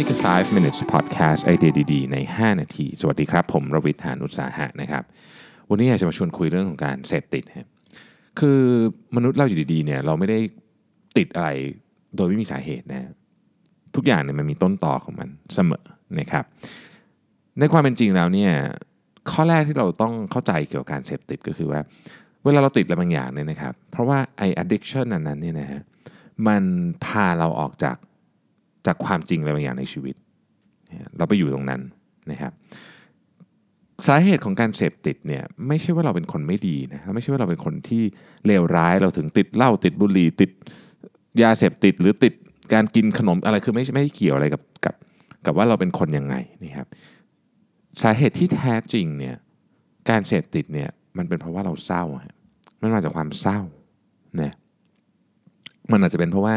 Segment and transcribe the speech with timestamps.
[0.00, 5.04] นี่คือ 5 minutes podcast ไอเดียดีๆ ใน 5 นาที สวัสดีครับ ผมรวิทย์หานุสาหะนะครับ
[5.70, 7.68] วันนี้อยากจะมาชวนคุยเรื่องของการเสพติดครับ
[8.40, 8.60] คือ
[9.16, 10.38] มนุษย์เราอยู่ดีๆเนี่ยเราไม่ได้
[11.16, 11.48] ติดอะไร
[12.16, 13.10] โดยไม่มีสาเหตุนะ
[13.94, 15.84] ทุกอย่างเนี่ยมันมีต้นต่อของมันเสมอ
[16.20, 16.44] นะครับ
[17.58, 18.52] ในความเป็นจริงแล้วเนี่ย
[19.30, 21.80] ข้อแรกที่เราต้องเข้าใจเกี่ยวกับการเสพติดก็คือว่า
[22.44, 25.80] เวลาเราติดอะไรบางอย่างเนี่ยนะครับ เพราะว่าไอ้ addiction นั้นนั้นเนี่ยนะฮะ
[26.46, 26.62] มัน
[27.04, 27.96] พาเราออกจาก
[28.86, 30.14] จากความจริงอะไรบางอย่างในชีวิต
[31.18, 31.80] เราไปอยู่ตรงนั้น
[32.30, 32.52] นะครับ
[34.06, 38.02] สาเหตุของการเสพติดเนี่ยไม่ใช่ว่าเราเป็นคนไม่ดีนะไม่ใช่ว่าเราเป็นคนที่
[38.46, 40.50] เลวร้ายเราถึงติดเหล้าติดบุหรี่ติด
[41.42, 42.34] ยาเสพติด หรือติด
[42.74, 44.94] การกินขนมอะไรคือไม่ไม่เกี่ยวอะไรกับกับ
[45.46, 46.86] กับว่าเราเป็นคนยังไงนะครับ
[48.02, 49.36] สาเหตุที่แท้จริงเนี่ย
[50.10, 52.04] การเสพติดเนี่ยมันเป็นเพราะว่าเราเศร้า
[52.80, 53.60] มันมาจากความเศร้า
[54.42, 54.52] นะ
[55.92, 56.56] มันอาจจะเป็นเพราะว่า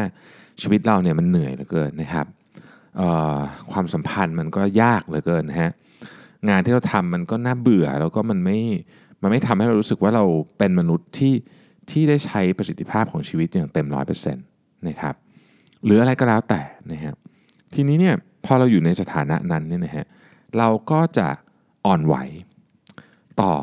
[0.62, 2.26] ชีวิตเราเนี่ยมันเหนื่อยเหลือเกินนะครับ
[3.72, 5.70] ความสัมพันธ์มันก็ยากเหลือเกินนะฮะ
[6.48, 8.58] งานที่เราทำมันก็น่าเบื่อแล้วก็มันไม่
[9.22, 10.24] มันไม่ทำให้เรารู้สึกว่าเรา
[10.58, 11.34] เป็นมนุษย์ที่
[11.90, 14.44] ที่ได้ใช้ประสิทธิภาพของชีวิตอย่างเต็มร้อยเปอร์เซ็นต์
[14.88, 15.14] นะครับ
[15.84, 17.14] หรืออะไรก็แล้วแต่นะฮะ
[17.74, 20.06] ทีนี้เนี่ยพอเราอยู่ในสถานะนั้นเนี่ยนะฮะ
[20.58, 21.28] เราก็จะ
[21.86, 22.16] อ่อนไหว
[23.42, 23.54] ต่อ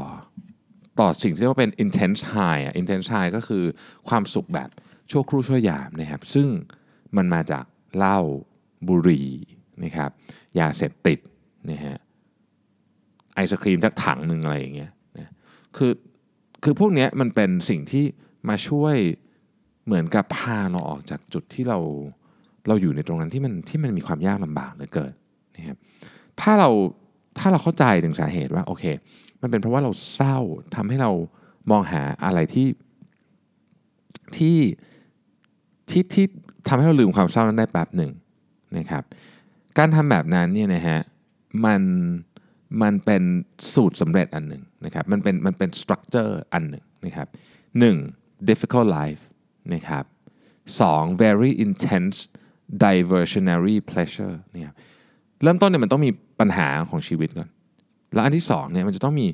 [1.00, 3.64] ต่อสิ่งที่เรียกว่าเป็น intense high อะ intense high ก็คือ
[4.10, 4.70] ความสุขแบบ
[5.12, 6.48] ชั่วครู่ชั่วยามนะครับ ซึ่ง
[7.18, 7.66] มันมาจาก
[7.98, 8.20] เหล้า
[8.88, 9.28] บุหรี่
[9.84, 10.10] นะครับ
[10.60, 11.20] ยาเสพติด
[11.72, 11.98] นะฮะ
[13.36, 15.34] ไอศครีมทักถังหนึ่งอะไรอย่างเงี้ยนะ
[15.78, 15.92] คือ
[16.64, 18.06] คือพวกนี้มันเป็นสิ่งที่
[18.50, 18.96] มาช่วย
[19.86, 21.80] เหมือนกับพาเราออกจากจุดที่เรา
[22.68, 25.14] เราอยู่ในตรงนั้นที่มันที่มันมีความยากลำบากเหลือเกิน
[25.56, 25.78] นะครับ
[26.42, 26.70] ถ้าเรา
[27.38, 28.84] ถ้าเราเข้าใจถึงสาเหตุว่าโอเค
[29.42, 30.38] มันเป็นเพราะว่าเราเศร้า
[30.76, 31.12] ทำให้เรา
[31.72, 32.68] มองหาอะไรที่
[34.38, 34.58] ที่
[35.90, 36.26] ที่ที่
[36.68, 38.12] ทำให้เราลืมความเศร้านั้นได้แป๊บหนึ่ง
[38.78, 39.04] นะครับ
[39.78, 41.00] การทำแบบนั้นเนี่ยนะฮะ
[41.66, 41.82] มัน
[42.82, 43.24] มันเป็น
[43.74, 47.28] สูตรสำเร็จอันหนึ่งนะครับมันเป็นมันเป็นสตรัคเจอร์อันหนึ่งนะครับ
[47.80, 47.96] หนึ่ง
[48.50, 49.22] difficult life
[49.74, 50.04] นะครับ
[50.80, 52.18] สอง very intense
[52.86, 54.76] diversionary pleasure เนี่ย
[55.44, 57.50] เริ่มต้นเนี่ยมันต้องมีปัญหาของชีวิตก่อน
[58.14, 59.28] แล้วอันที่สองเนี่ยมันจะต้องมี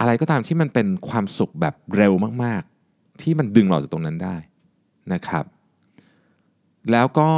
[0.00, 2.12] อะไรก็ตามที่มันเป็นความสุขแบบเร็ว
[2.44, 2.62] มาก
[2.92, 4.36] ๆ ที่มันดึงเราจากตรงนั้นได้
[5.12, 5.44] นะครับ
[6.92, 7.30] แล้วก็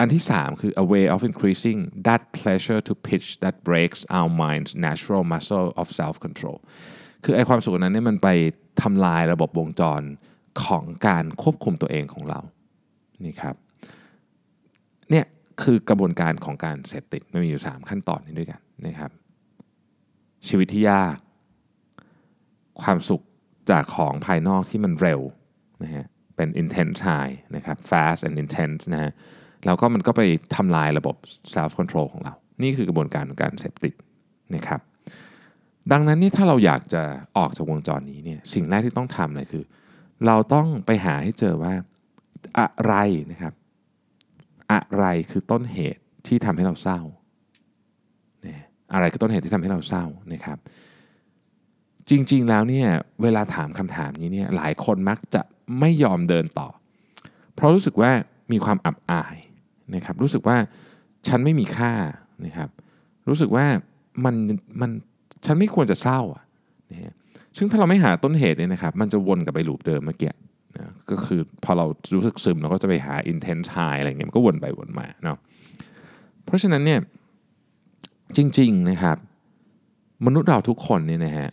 [0.00, 4.72] อันที่ 3 คือ a way of increasing that pleasure to pitch that breaks our mind's
[4.86, 6.58] natural muscle of self control
[7.24, 8.28] คือไอความสุขนั้นเนี่ยมันไป
[8.82, 10.02] ทำลายระบบวงจร
[10.64, 12.40] ของการควบคุมตัวเองของเรา
[13.24, 13.56] นี่ครับ
[15.10, 15.24] เนี่ย
[15.62, 19.10] คือกระบวนการของการเสพติดมันมีอยู่ 3 ขั้นตอนนี้ด้วยกันนะครับ
[20.48, 21.16] ชีวิตที่ยาก
[22.82, 23.22] ความสุข
[23.70, 25.20] จากของภายนอกที่มันเร็ว
[25.82, 26.06] นะฮะ
[26.42, 29.12] เป็น intense high นะครับ fast and intense นะฮะ
[29.66, 30.22] แล้วก็มันก็ไป
[30.56, 31.16] ทำลายระบบ
[31.54, 33.94] self control ของเรา นี่คือกระบวนการของการเสพติด
[34.54, 34.80] นะครับ
[35.92, 37.02] ดังนั้นนี่ถ้าเราอยากจะ
[37.36, 39.64] ออกจากวงจรนี้เนี่ยสิ่งแรกที่ต้องทำเลยคือ
[40.26, 41.74] เราต้องไปหาให้เจอว่า
[42.58, 42.94] อะไร
[43.30, 43.54] นะครับ
[44.72, 47.00] อะไรคือต้นเหตุที่ทำให้เราเศร้า
[48.94, 50.58] อะไรคือต้นเหตุที่ทำให้เราเศร้านะครับ
[52.10, 52.88] จริงๆแล้วเนี่ย
[53.22, 55.42] เวลาถามคำถามนี้เนี่ยหลายคนมักจะ
[55.80, 56.68] ไม่ยอมเดินต่อ
[57.54, 58.10] เพราะรู้สึกว่า
[58.52, 59.36] มีความอับอาย
[59.94, 60.56] นะครับรู้สึกว่า
[61.28, 61.92] ฉันไม่มีค่า
[62.46, 62.68] นะครับ
[63.28, 63.66] รู้สึกว่า
[64.24, 64.34] มัน
[64.80, 64.90] มัน
[65.46, 66.44] ฉันไม่ควรจะเศร้าอะ
[66.90, 67.14] นะ
[67.56, 70.32] ซึ่งถ้าเราไม่หาต้นเหตุเนี่ยนะครับมันจะวนกลับไปลูปเดิมเมื่อกี้
[70.76, 75.38] นะก็คือพอเรารู้สึกซึมเราก็จะไปหา intense high อะไรเงี้ยมันก็วนไปวนมาเนาะ
[76.44, 77.00] เพราะฉะนั้นเนี่ย
[78.36, 79.16] จริงๆนะครับ
[80.26, 81.48] มนุษย์เราทุกคนเนี่ยนะฮะ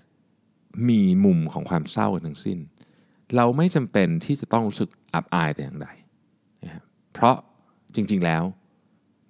[0.90, 2.58] มีมุมของความเศร้ากันทั้งสิ้น
[3.35, 5.88] เราไม่จำเป็นที่จะต้องรู้สึกอับอายแต่อย่างใด
[6.63, 7.35] นะเพราะ
[7.95, 8.44] จริงๆแล้ว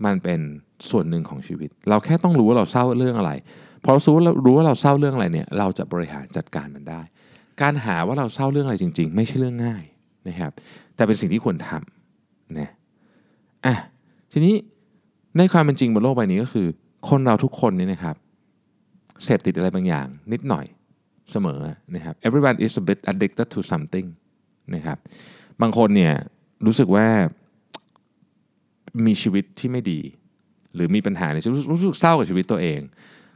[0.05, 0.39] มันเป็น
[0.89, 3.31] ส่วนหนึ่งของชีวิต เราแค่ต้องรู้ว่าเราเศร้าเรื่องอะไร
[3.83, 7.01] พอรู้รู้ว่าเราเศร้าเรื่องอะไรเนี่ยเราจะบริหารจัดการมันได้
[7.61, 9.83] การหาว่าเราเศร้าเรื่องอะไรจริง ๆ ไม่ใช่เรื่องง่าย
[10.27, 10.51] นะครับ
[10.95, 12.69] แต่เป็นสิ่งที่ควรทำนะ
[13.65, 13.75] อะ
[14.31, 14.55] ทีนี้
[15.37, 16.67] ในความเป็นจริงบนโลกใบนี้ก็คือ
[17.09, 18.15] คนเราทุกคนเนี่ยนะครับ
[19.23, 20.65] เสพติดอะไรบางอย่าง นิดหน่อย
[21.31, 21.61] เสมอ
[21.95, 24.07] นะครับ everyone is a bit addicted to something
[24.75, 24.97] นะครับ
[25.61, 26.13] บางคนเนี่ย
[26.65, 27.07] รู้สึกว่า
[29.05, 30.01] มีชีวิตที่ไม่ดี
[30.75, 32.79] หรือมีปัญหาในชีวิตรู้สึกเศร้ากับชีวิตตัวเอง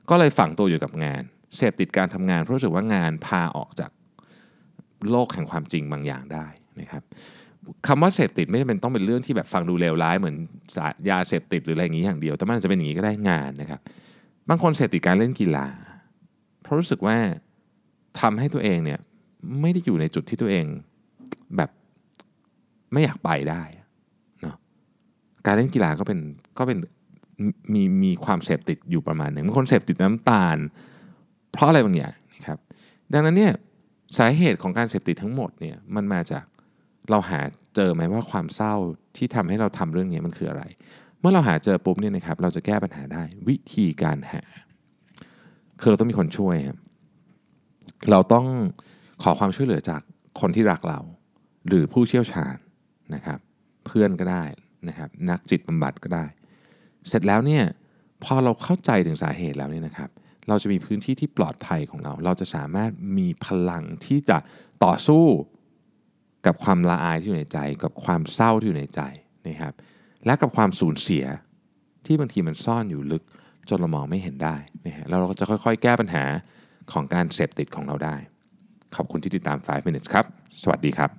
[0.09, 1.21] ก็เลยฝังตัวอยู่กับงาน
[1.57, 3.91] เสพติดการทำงานเพราะรู้สึกว่างานพาออกจาก
[5.11, 6.47] โลกแห่งความจริงบางอย่างได้
[6.79, 7.03] นะครับ
[7.87, 10.35] คำว่าเสพติดไม่จำเป็นต้องเป็นเรื่องที่แบบฟังดูเลวร้ายเหมือน
[11.09, 13.79] ยาเสพติดหรืออะไรอย่างนี้อย่างเดียว แต่มันจะเป็นอย่างนี้ก็ได้งานนะครับ
[14.49, 15.67] บางคนเสพติดการเล่นกีฬา
[16.61, 17.17] เพราะรู้สึกว่า
[18.21, 18.99] ทำให้ตัวเองเนี่ย
[19.61, 20.65] ไม่ได้อยู่ในจุดที่ตัวเอง
[21.57, 21.69] แบบ
[22.91, 23.63] ไม่อยากไปได้
[24.41, 24.55] เนาะ
[25.45, 26.19] การเล่นกีฬาก็เป็น
[26.57, 26.77] ก็เป็น
[27.73, 30.57] มีมีความเสพติดอยู่ประมาณหนึ่งบางคนเสพติดน้ำตาล
[31.51, 32.57] เพราะอะไรบางอย่างนะครับ
[33.13, 33.53] ดังนั้นเนี่ย
[34.17, 36.45] สาเหตุของการเสพติดทั้งหมดเนี่ยมันมาจาก
[37.09, 37.41] เราหา
[37.75, 38.73] เจอไหมว่าความเศร้า
[39.17, 40.63] ที่ทำให้เราทำเรื่องนี้มันคืออะไร
[41.19, 44.41] เมื่อเราหาเจอปุ๊บเนี่ยนะครับเราจะแก้ปัญหาได้วิธีการหา
[45.81, 46.77] คือเราต้องมีคนช่วยครับ
[48.11, 48.45] เราต้อง
[49.23, 50.01] ขอความช่วยเหลือจาก
[50.39, 50.99] คนที่รักเรา
[51.67, 52.55] หรือผู้เชี่ยวชาญ
[53.15, 53.39] นะครับ
[53.85, 54.43] เพื่อนก็ได้
[54.87, 56.25] นะครับ นักจิตบำบัดก็ได้
[57.07, 57.63] เสร็จแล้วเนี่ย
[58.23, 60.09] พอเราเข้าใจถึงสาเหตุแล้วเนี่ยนะครับ
[60.47, 64.37] เราจะมีพื้นที่ที่ปลอดภัยของเรา เราจะสามารถมีพลังที่จะ
[64.83, 65.25] ต่อสู้
[66.45, 69.01] กับความละอายที่อยู่ในใจ กับความเศร้าที่อยู่ในใจ
[69.47, 69.73] นะครับ
[70.25, 71.25] และกับความสูญเสีย
[72.05, 73.23] ที่บางทีมันซ่อนอยู่ลึก
[73.69, 74.55] จนเรามองไม่เห็นได้
[74.85, 76.23] นะฮะแล้วเราก็จะค่อยๆ แก้ปัญหา
[76.91, 78.15] ของการเสพติดของเราได้
[78.95, 80.25] ขอบคุณที่ติดตาม 5 minutes ครับ
[80.63, 81.09] สวัสดีครับ